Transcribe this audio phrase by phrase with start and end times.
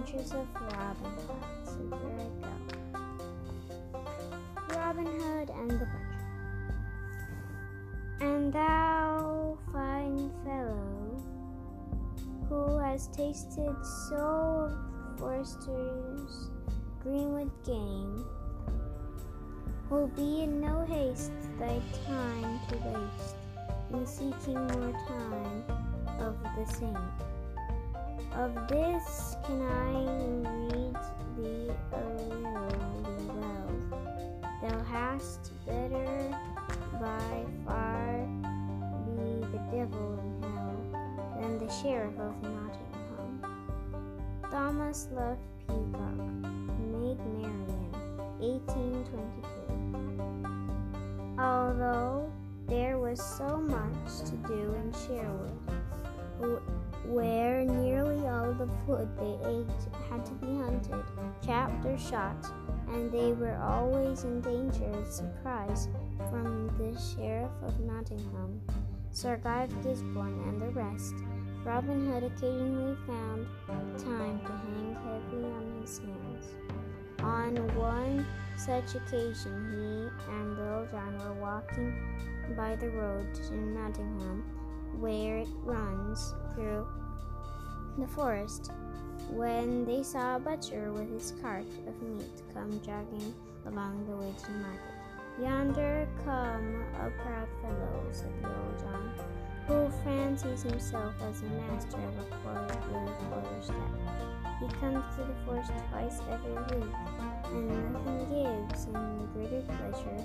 [0.00, 1.44] Adventures of Robin Hood.
[1.64, 3.00] So here I go.
[4.78, 6.24] Robin Hood and the Butcher.
[8.20, 11.22] And thou, fine fellow,
[12.48, 13.76] who has tasted
[14.08, 16.50] so of forester's
[17.02, 18.24] greenwood game,
[19.90, 23.36] will be in no haste thy time to waste
[23.92, 25.62] in seeking more time
[26.20, 27.39] of the same.
[28.32, 30.04] Of this can I
[30.48, 30.96] read
[31.36, 33.70] thee early well.
[34.62, 36.38] Thou hast better
[37.00, 38.26] by far
[39.06, 40.78] be the devil in hell
[41.40, 43.32] than the sheriff of Nottingham.
[44.50, 46.18] Thomas Love Peacock,
[46.92, 47.92] Maid Marian,
[48.38, 51.38] 1822.
[51.38, 52.30] Although
[52.68, 55.58] there was so much to do in Sherwood,
[57.06, 57.39] where
[58.90, 61.04] food they ate had to be hunted,
[61.42, 62.52] trapped, or shot,
[62.88, 65.88] and they were always in danger of surprise
[66.28, 68.60] from the Sheriff of Nottingham,
[69.12, 71.14] Sir Guy of Gisborne, and the rest.
[71.64, 73.46] Robin Hood occasionally found
[73.98, 76.46] time to hang heavy on his hands.
[77.20, 81.94] On one such occasion, he and Little John were walking
[82.56, 84.42] by the road to Nottingham,
[84.98, 86.86] where it runs through
[87.98, 88.72] the forest,
[89.32, 93.34] when they saw a butcher with his cart of meat come jogging
[93.66, 95.00] along the way to market.
[95.40, 99.12] Yonder come a proud fellow, said Little John,
[99.66, 103.76] who fancies himself as the master of a quarter a quarter staff.
[104.60, 106.94] He comes to the forest twice every week,
[107.46, 110.24] and nothing gives him greater pleasure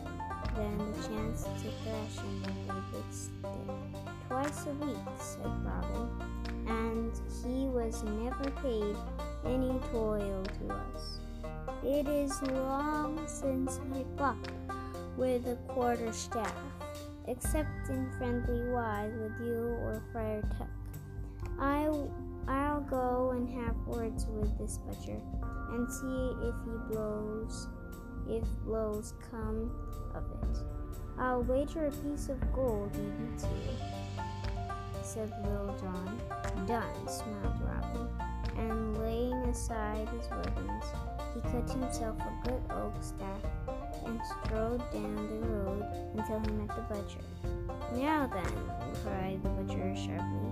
[0.56, 4.06] than the chance to thrash him with a big stick.
[4.28, 6.10] Twice a week, said Robin,
[6.68, 7.12] and
[7.44, 8.96] he was never paid
[9.46, 11.20] any toil to us.
[11.84, 14.48] It is long since I fought
[15.18, 16.56] with a quarter staff,
[17.28, 20.68] except in friendly wise with you or Friar Tuck.
[21.60, 21.90] I,
[22.48, 25.22] I'll go and have words with this butcher,
[25.72, 27.68] and see if he blows,
[28.28, 29.72] if blows come
[30.14, 30.58] of it.
[31.18, 33.48] I'll wager a piece of gold you,
[35.02, 36.20] said Little John.
[36.68, 38.08] Done, smiled Robin,
[38.58, 40.84] and laying aside his weapons,
[41.34, 43.42] he cut himself a good oak staff
[44.06, 47.20] and strode down the road until he met the butcher.
[47.94, 48.54] Now then,
[49.04, 50.52] cried the butcher sharply,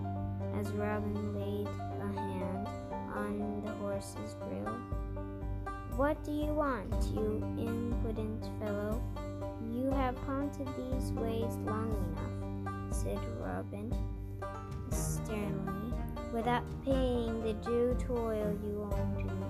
[0.59, 2.67] as Robin laid a hand
[3.15, 4.77] on the horse's bridle.
[5.95, 9.01] What do you want, you impudent fellow?
[9.71, 13.91] You have haunted these ways long enough, said Robin
[14.91, 15.72] sternly,
[16.33, 19.45] without paying the due toil you owe to me.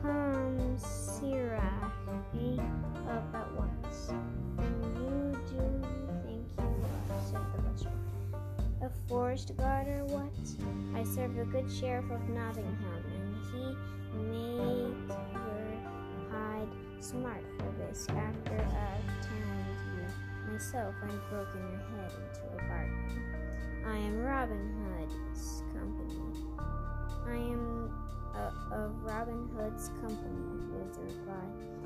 [0.00, 1.92] Come, Sirrah,
[2.32, 2.58] be
[3.06, 4.08] up at once.
[4.58, 5.82] And you do
[6.24, 7.92] think you are, said the butcher.
[8.80, 10.32] A forest guard or what?
[10.98, 13.76] I serve the good sheriff of Nottingham, and he
[14.16, 14.96] made
[15.34, 15.66] your
[16.30, 16.68] hide
[17.00, 19.59] smart for this after tanned you
[20.60, 23.24] myself and broken your head into a bargain.
[23.86, 26.44] I am Robin Hood's company.
[27.26, 27.90] I am
[28.70, 31.34] of Robin Hood's company, was the reply.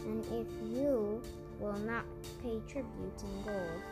[0.06, 1.22] And if you
[1.60, 2.04] will not
[2.42, 3.82] pay tribute in gold,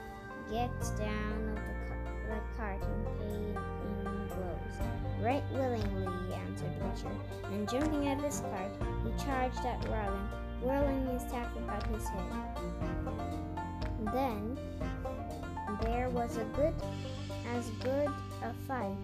[0.50, 4.76] get down of the, car- the cart and pay in blows.
[5.22, 7.14] Right willingly, answered butcher,
[7.44, 8.72] and jumping out of his cart,
[9.04, 10.28] he charged at Robin,
[10.60, 13.61] whirling his staff about his head.
[14.06, 14.58] Then
[15.82, 16.74] there was a good
[17.54, 18.10] as good
[18.42, 18.96] a fight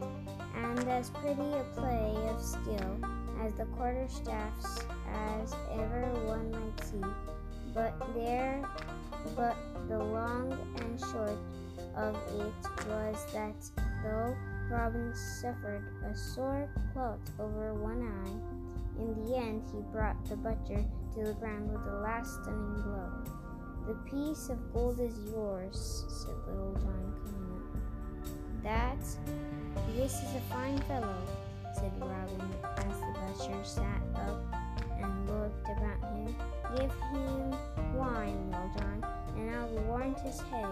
[0.57, 2.99] and as pretty a play of skill
[3.43, 7.03] as the quarterstaffs as ever one might see.
[7.75, 8.63] But there,
[9.37, 9.57] but
[9.89, 11.39] the long and short
[11.97, 13.55] of it was that
[14.03, 14.37] though
[14.71, 20.85] Robin suffered a sore pelt over one eye, in the end he brought the butcher
[21.15, 23.38] to the ground with a last stunning blow.
[23.89, 28.63] The piece of gold is yours, said Little John coming.
[28.63, 28.99] That
[29.97, 31.17] this is a fine fellow,
[31.75, 34.43] said Robin as the butcher sat up
[35.01, 36.37] and looked about him.
[36.77, 39.07] Give him wine, Little John,
[39.39, 40.67] and I'll warrant his head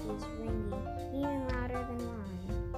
[0.00, 0.74] is ringing
[1.14, 2.74] even louder than mine.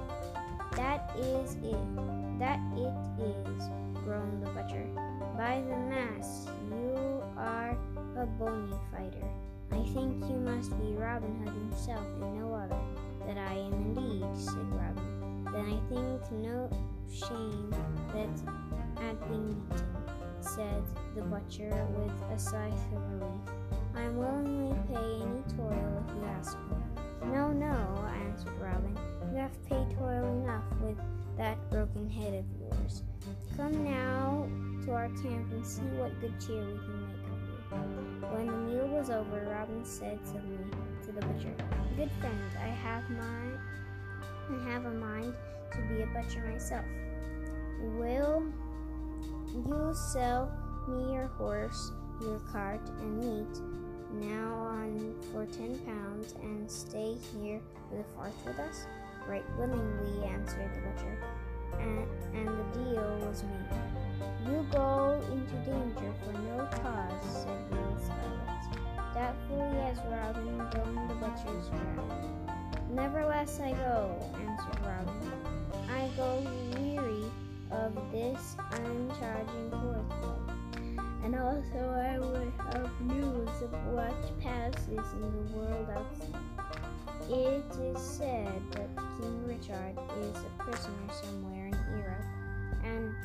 [0.77, 2.39] That is it.
[2.39, 3.63] That it is,
[4.05, 4.87] groaned the butcher.
[5.35, 7.77] By the mass, you are
[8.15, 9.27] a bony fighter.
[9.73, 12.79] I think you must be Robin Hood himself and no other.
[13.25, 15.45] That I am indeed, said Robin.
[15.45, 16.69] Then I think no
[17.11, 17.73] shame
[18.13, 19.95] that at being beaten.
[20.41, 20.83] said
[21.15, 23.41] the butcher with a sigh of relief.
[23.95, 27.27] I willingly pay any toil if you ask for.
[27.27, 28.97] No, no, answered Robin.
[29.31, 30.97] You have paid toil enough with
[31.37, 33.03] that broken head of yours.
[33.57, 34.47] Come now
[34.85, 37.02] to our camp and see what good cheer we can.
[38.31, 40.65] When the meal was over, Robin said suddenly
[41.05, 41.53] to the butcher,
[41.95, 43.51] Good friend, I have my
[44.49, 45.33] I have a mind
[45.71, 46.85] to be a butcher myself.
[47.97, 48.43] Will
[49.53, 50.51] you sell
[50.87, 51.91] me your horse,
[52.21, 58.45] your cart, and meat now on for ten pounds and stay here for the fourth
[58.45, 58.85] with us?
[59.27, 61.17] Right willingly, answered the butcher,
[61.79, 64.51] and, and the deal was made.
[64.51, 67.82] You go into danger for no cause, said Will
[69.23, 72.29] Doubtfully as Robin joined the butcher's round.
[72.93, 75.31] Nevertheless I go, answered Robin.
[75.89, 77.23] I go weary
[77.71, 80.57] of this uncharging forthright,
[81.23, 86.35] and also I would have news of what passes in the world outside.
[87.29, 88.89] It is said that
[89.21, 92.25] King Richard is a prisoner somewhere in Europe,
[92.83, 93.15] and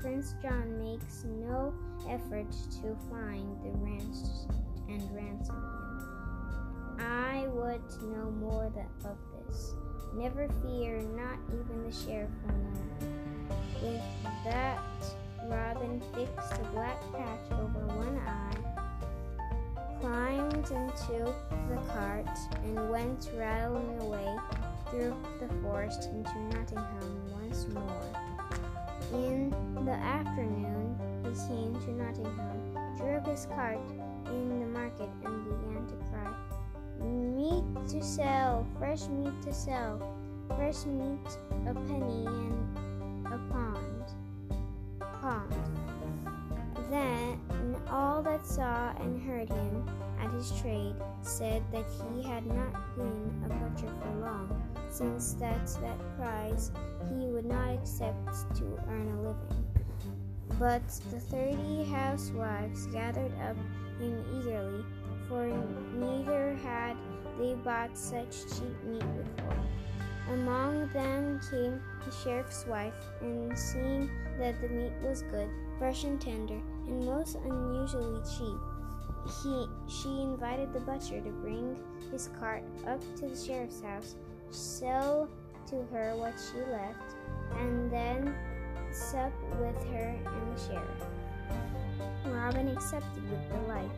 [0.00, 1.74] Prince John makes no
[2.08, 2.52] effort
[2.82, 6.96] to find the ransom and ransom him.
[7.00, 8.72] I would know more
[9.04, 9.74] of this.
[10.14, 13.12] Never fear, not even the sheriff will know.
[13.82, 14.02] With
[14.44, 14.78] that,
[15.46, 18.52] Robin fixed a black patch over one eye,
[20.00, 21.34] climbed into
[21.68, 22.28] the cart,
[22.64, 24.36] and went rattling away
[24.90, 28.02] through the forest into Nottingham once more.
[29.12, 29.50] In
[29.84, 33.80] the afternoon, he came to Nottingham, drew up his cart
[34.32, 36.34] in the market, and began to cry,
[37.00, 40.16] Meat to sell, fresh meat to sell,
[40.56, 44.04] fresh meat a penny and a pond.
[45.20, 45.54] Pond.
[46.90, 47.40] Then
[47.90, 49.90] all that saw and heard him
[50.20, 55.76] at his trade said that he had not been a butcher for long, since that's
[55.76, 56.70] that price
[57.08, 59.64] he would not accept to earn a living.
[60.58, 63.56] But the thirty housewives gathered up
[63.98, 64.84] him eagerly,
[65.28, 65.46] for
[65.94, 66.96] neither had
[67.38, 69.56] they bought such cheap meat before.
[70.32, 75.48] Among them came the sheriff's wife, and seeing that the meat was good,
[75.78, 78.58] fresh and tender, and most unusually cheap,
[79.42, 81.76] he, she invited the butcher to bring
[82.10, 84.16] his cart up to the sheriff's house,
[84.50, 85.28] sell
[85.66, 87.16] to her what she left,
[87.58, 88.34] and then
[88.90, 91.06] sup with her and the sheriff.
[92.26, 93.90] Robin accepted with delight,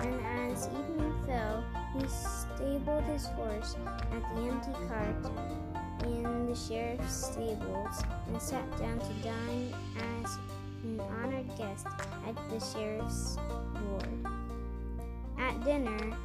[0.00, 1.64] and as evening fell,
[1.94, 3.76] he stabled his horse
[4.12, 9.74] at the empty cart in the sheriff's stables and sat down to dine
[10.22, 10.38] as
[10.82, 11.86] an honored guest
[12.26, 13.36] at the sheriff's
[13.74, 14.26] board.
[15.38, 16.16] At dinner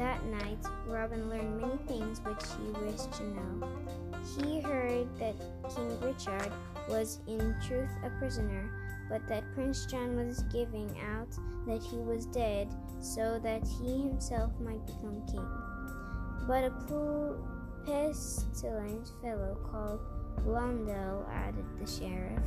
[0.00, 3.68] that night, Robin learned many things which he wished to know.
[4.38, 5.34] He heard that
[5.74, 6.50] King Richard
[6.88, 8.70] was in truth a prisoner,
[9.10, 11.28] but that Prince John was giving out
[11.66, 15.46] that he was dead so that he himself might become king.
[16.46, 17.36] But a poor
[17.84, 20.00] pestilent fellow called
[20.44, 22.40] Blondel, added the sheriff,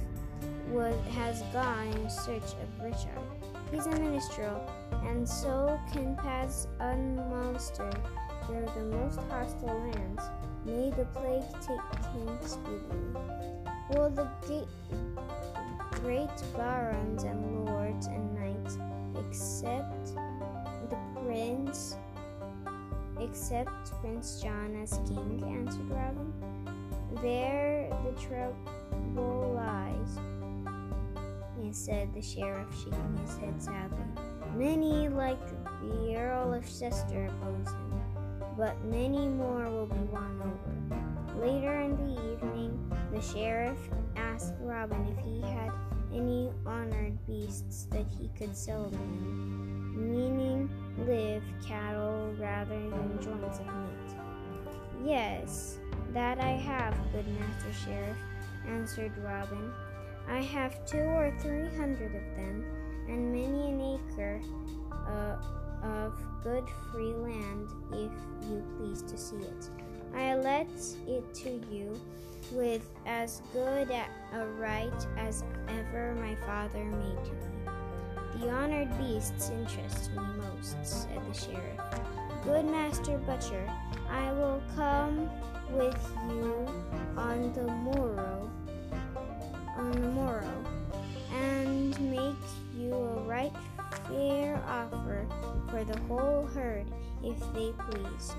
[0.69, 3.19] was, has gone in search of Richard.
[3.71, 4.69] He's a minstrel,
[5.05, 7.97] and so can pass unmastered
[8.45, 10.23] through the most hostile lands.
[10.65, 13.13] May the plague take him speedily.
[13.89, 14.29] Will the
[16.03, 18.77] great barons and lords and knights
[19.17, 20.15] except
[20.89, 21.95] the prince
[23.21, 26.33] except Prince John as king, answered Robin.
[27.21, 30.19] There the trouble lies,
[31.71, 34.03] said the sheriff, shaking his head sadly.
[34.55, 35.39] Many, like
[35.81, 38.01] the Earl of Chester, oppose him,
[38.57, 41.43] but many more will be won over.
[41.43, 43.79] Later in the evening, the sheriff
[44.15, 45.71] asked Robin if he had
[46.13, 50.69] any honored beasts that he could sell to him, meaning
[51.07, 54.15] live cattle rather than joints of meat.
[55.05, 55.79] Yes,
[56.13, 58.17] that I have, good Master Sheriff,
[58.67, 59.71] answered Robin.
[60.27, 62.63] I have two or three hundred of them,
[63.09, 64.41] and many an acre
[65.07, 65.35] uh,
[65.85, 68.11] of good free land, if
[68.49, 69.69] you please to see it.
[70.15, 70.67] I let
[71.07, 71.99] it to you
[72.51, 78.39] with as good a right as ever my father made to me.
[78.39, 81.79] The honored beasts interest me most, said the sheriff.
[82.43, 83.69] Good Master Butcher,
[84.09, 85.29] I will come
[85.71, 85.97] with
[86.29, 86.67] you
[87.15, 88.49] on the morrow.
[89.77, 90.63] On the morrow,
[91.33, 92.35] and make
[92.77, 93.53] you a right
[94.07, 95.25] fair offer
[95.69, 96.85] for the whole herd
[97.23, 98.35] if they please.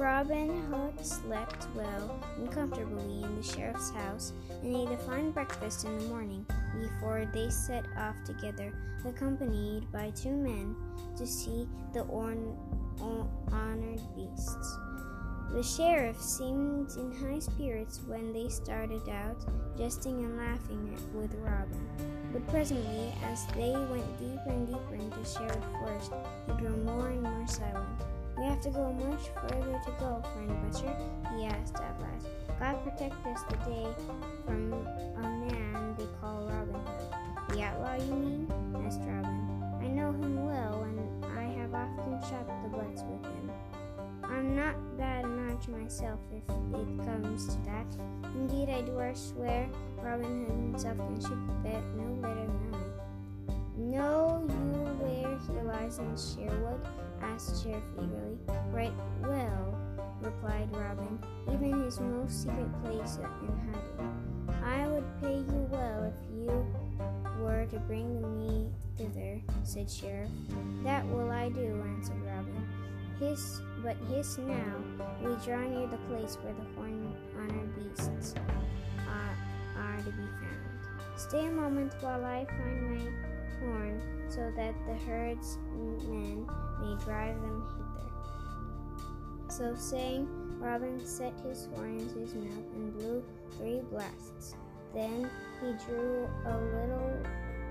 [0.00, 5.84] Robin Hood slept well and comfortably in the sheriff's house and ate a fine breakfast
[5.84, 6.46] in the morning
[6.80, 8.72] before they set off together,
[9.04, 10.74] accompanied by two men,
[11.18, 12.34] to see the or-
[13.52, 14.78] honored beasts.
[15.52, 19.44] The sheriff seemed in high spirits when they started out,
[19.76, 21.88] jesting and laughing with Robin.
[22.32, 26.12] But presently, as they went deeper and deeper into the Sherwood Forest,
[26.46, 28.09] he grew more and more silent.
[28.40, 30.96] We have to go much further to go, friend Butcher,
[31.36, 32.26] he asked at last.
[32.58, 33.86] God protect us today
[34.46, 37.54] from a man they call Robin Hood.
[37.54, 38.52] The outlaw, you mean?
[38.86, 39.62] asked Robin.
[39.82, 43.50] I know him well, and I have often shot the butts with him.
[44.24, 47.86] I'm not bad much myself if it comes to that.
[48.34, 49.68] Indeed, I do swear
[49.98, 53.52] Robin Hood himself can shoot bet no better than I.
[53.76, 56.80] Know you where he lies in Sherwood?
[57.40, 58.38] Asked Sheriff eagerly.
[58.70, 58.92] Right
[59.22, 59.74] well,
[60.20, 61.18] replied Robin,
[61.52, 64.62] even his most secret place in hiding.
[64.62, 66.66] I would pay you well if you
[67.40, 70.30] were to bring me thither, said Sheriff.
[70.84, 72.68] That will I do, answered Robin.
[73.18, 74.76] Hiss, but hiss now,
[75.22, 78.34] we draw near the place where the horn-honored beasts
[79.08, 79.36] are,
[79.78, 81.16] are to be found.
[81.16, 83.12] Stay a moment while I find my
[83.60, 85.58] horn, so that the herd's
[86.08, 86.46] men
[86.80, 88.10] may drive them hither.
[89.48, 93.24] So saying, Robin set his horn into his mouth and blew
[93.56, 94.54] three blasts.
[94.94, 97.16] Then he drew a little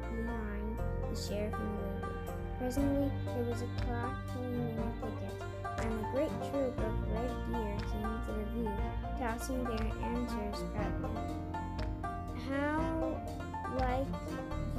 [0.01, 0.77] behind
[1.09, 2.17] the sheriff and waited.
[2.57, 5.35] Presently there was a crackling in the thicket,
[5.79, 8.71] and a great troop of red deer came to the view,
[9.17, 11.35] tossing their antlers proudly.
[12.49, 12.79] How
[13.77, 14.13] like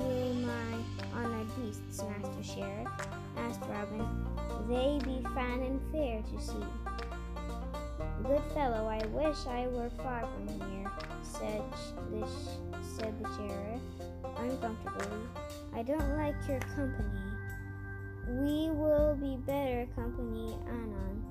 [0.01, 2.89] you my honored beasts, Master Sheriff?
[3.37, 4.07] asked Robin.
[4.69, 6.65] They be fine and fair to see.
[8.23, 10.91] Good fellow, I wish I were far from here,
[11.23, 11.63] said
[12.11, 12.29] the,
[12.83, 13.81] said the sheriff
[14.37, 15.19] uncomfortably.
[15.75, 17.21] I don't like your company.
[18.29, 21.25] We will be better company anon,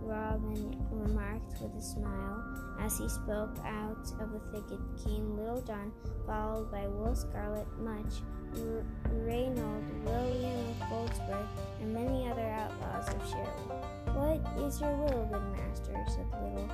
[0.00, 2.44] Robin remarked with a smile.
[2.80, 5.92] As he spoke, out of the thicket came Little John,
[6.26, 8.22] followed by Will Scarlet, Much,
[8.56, 11.46] R- Reynold, William of Goldsburg,
[11.80, 13.84] and many other outlaws of Sherwood.
[14.16, 15.94] What is your will, good master?
[16.08, 16.68] said Little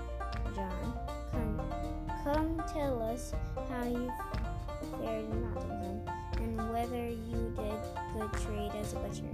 [0.54, 0.99] John.
[1.33, 1.61] Come,
[2.23, 3.33] come tell us
[3.69, 4.11] how you
[5.00, 6.00] fared in Nottingham,
[6.37, 7.81] and whether you did
[8.12, 9.31] good trade as a butcher.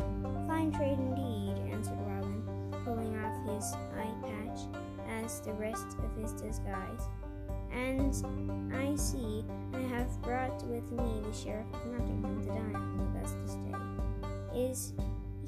[0.46, 2.42] Fine trade indeed, answered Robin,
[2.84, 4.60] pulling off his eye patch
[5.24, 7.02] as the rest of his disguise.
[7.72, 13.24] And I see I have brought with me the sheriff of Nottingham to dine with
[13.24, 13.74] us this day.
[14.54, 14.92] Is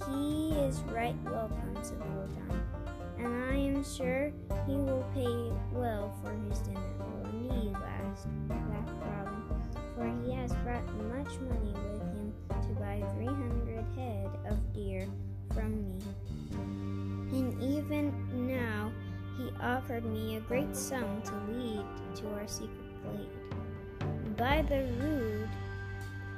[0.09, 2.62] he is right welcome, said John,
[3.19, 4.33] and I am sure
[4.67, 6.81] he will pay well for his dinner.
[6.99, 9.43] Will indeed, last laughed Robin,
[9.95, 15.07] for he has brought much money with him to buy three hundred head of deer
[15.52, 15.99] from me.
[16.52, 18.12] And even
[19.62, 21.85] offered me a great sum to lead
[22.16, 24.37] to our secret glade.
[24.37, 25.49] By the rood,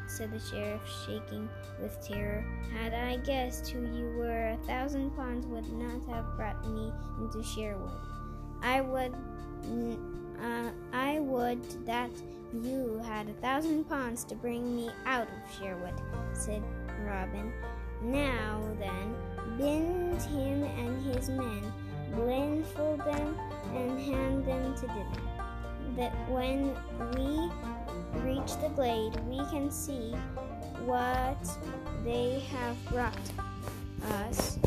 [0.07, 1.49] said the sheriff, shaking
[1.81, 6.69] with terror, had I guessed who you were, a thousand pounds would not have brought
[6.69, 7.91] me into Sherwood.
[8.63, 9.15] I would,
[10.43, 12.11] uh, I would that
[12.53, 15.95] you had a thousand pounds to bring me out of Sherwood,
[16.33, 16.63] said
[17.07, 17.53] Robin.
[18.03, 19.15] Now then,
[19.59, 21.73] bind him and his men
[22.17, 23.37] blindfold them,
[23.75, 25.07] and hand them to dinner.
[25.97, 26.75] That when
[27.15, 27.51] we
[28.21, 30.15] reach the glade, we can see
[30.85, 31.47] what
[32.05, 33.33] they have brought
[34.23, 34.59] us,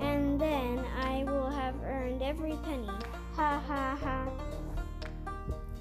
[0.00, 2.88] and then I will have earned every penny.
[3.34, 4.28] Ha ha ha.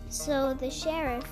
[0.10, 1.26] So the sheriff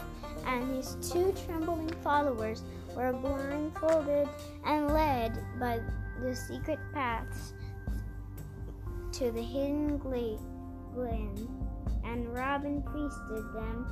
[0.45, 2.63] and his two trembling followers
[2.95, 4.29] were blindfolded
[4.65, 5.79] and led by
[6.21, 7.53] the secret paths
[9.19, 11.49] to the hidden glen,
[12.05, 13.85] and Robin feasted them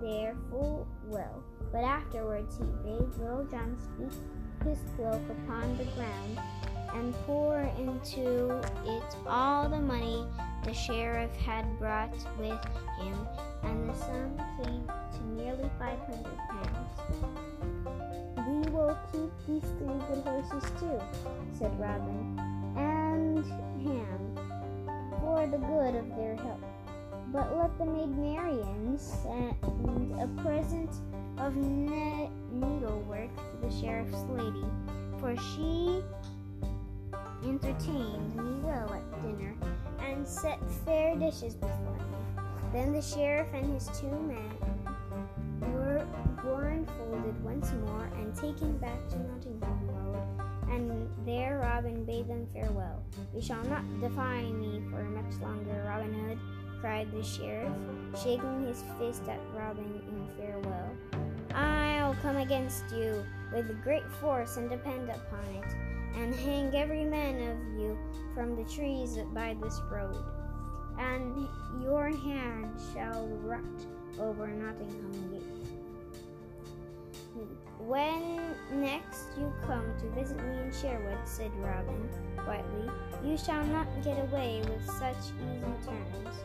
[0.00, 1.44] there full well.
[1.70, 4.12] But afterwards he bade Little John sweep
[4.64, 6.40] his cloak upon the ground
[6.92, 10.26] and pour into it all the money
[10.64, 12.58] the sheriff had brought with
[12.98, 13.28] him,
[13.62, 16.94] and the sum came to nearly five hundred pounds.
[18.48, 21.00] We will keep these three good horses too,
[21.56, 22.40] said Robin,
[22.76, 23.03] and
[23.42, 24.36] ham,
[25.20, 26.60] for the good of their health.
[27.32, 29.56] but let the maid Marian send
[30.20, 30.90] a present
[31.38, 34.64] of ne- needlework to the sheriff's lady,
[35.18, 36.00] for she
[37.44, 39.54] entertained me well at dinner
[39.98, 42.42] and set fair dishes before me.
[42.72, 44.56] Then the sheriff and his two men
[45.72, 46.06] were
[46.42, 49.88] blindfolded once more and taken back to Nottingham
[50.74, 53.02] and there Robin bade them farewell.
[53.34, 56.38] You shall not defy me for much longer, Robin Hood,
[56.80, 57.72] cried the sheriff,
[58.20, 60.90] shaking his fist at Robin in farewell.
[61.54, 65.76] I'll come against you with great force and depend upon it,
[66.16, 67.96] and hang every man of you
[68.34, 70.24] from the trees by this road,
[70.98, 71.48] and
[71.82, 73.62] your hand shall rot
[74.18, 75.83] over Nottingham Gate.
[77.78, 82.88] When next you come to visit me in Sherwood, said Robin quietly,
[83.24, 86.36] you shall not get away with such easy terms.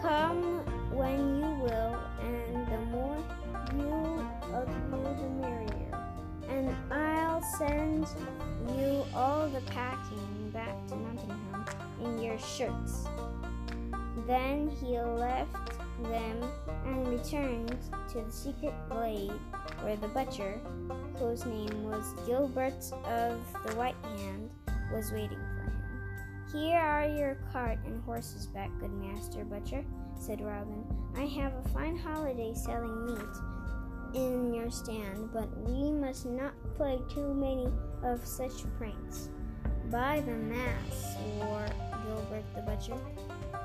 [0.00, 0.64] Come
[0.94, 3.16] when you will, and the more
[3.76, 6.08] you of you the merrier.
[6.48, 8.06] And I'll send
[8.76, 11.64] you all the packing back to Nottingham
[12.00, 13.06] in your shirts.
[14.26, 16.42] Then he left them
[16.86, 17.76] and returned
[18.12, 19.32] to the secret glade
[19.82, 20.60] where the butcher,
[21.18, 24.50] whose name was Gilbert of the White Hand,
[24.92, 25.78] was waiting for him.
[26.52, 29.84] Here are your cart and horses back, good master butcher,
[30.18, 30.84] said Robin.
[31.16, 36.98] I have a fine holiday selling meat in your stand, but we must not play
[37.12, 37.68] too many
[38.02, 39.28] of such pranks.
[39.90, 41.68] By the mass, swore
[42.06, 42.98] Gilbert the butcher,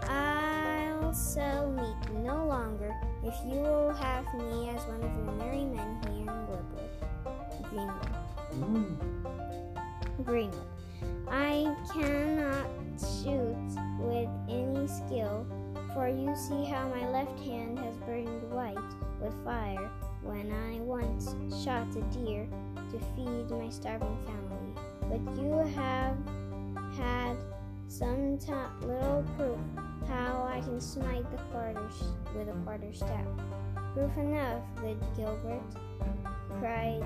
[0.10, 2.94] I'll sell meat no longer
[3.26, 6.90] if you will have me as one of your merry men here in Woodwood.
[7.70, 8.10] Greenwood.
[8.56, 10.26] Mm.
[10.26, 10.68] Greenwood.
[11.30, 12.68] I cannot
[13.00, 13.56] shoot
[14.00, 15.46] with any skill,
[15.94, 18.78] for you see how my left hand has burned white
[19.22, 19.90] with fire
[20.22, 22.48] when I once shot a deer
[22.92, 24.74] to feed my starving family.
[25.02, 26.18] But you have
[26.98, 27.38] had
[27.88, 28.52] some t-
[28.86, 32.04] little proof how I can smite the quarters
[32.36, 33.26] with a quarter staff.
[33.94, 35.62] Proof enough, good Gilbert,
[36.60, 37.04] cried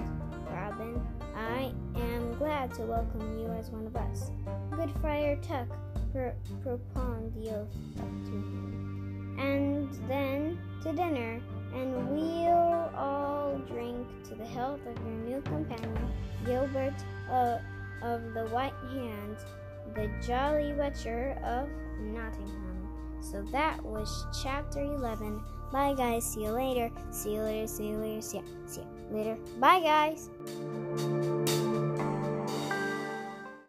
[0.51, 1.05] Robin.
[1.35, 4.31] I am glad to welcome you as one of us.
[4.71, 5.67] Good Friar Tuck
[6.13, 6.33] pro-
[6.63, 9.35] proponed the oath to him.
[9.39, 11.41] And then to dinner,
[11.73, 16.11] and we'll all drink to the health of your new companion,
[16.45, 16.95] Gilbert
[17.29, 17.57] uh,
[18.01, 19.37] of the White Hand,
[19.93, 22.66] the Jolly Butcher of Nottingham.
[23.21, 25.41] So that was chapter 11.
[25.71, 26.25] Bye, guys.
[26.25, 26.89] See you later.
[27.11, 27.67] See you later.
[27.67, 28.21] See you later.
[28.21, 28.43] See ya.
[28.65, 29.37] See ya later.
[29.59, 30.29] Bye, guys.